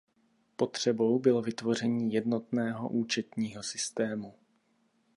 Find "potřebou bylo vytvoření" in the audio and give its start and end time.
0.55-2.13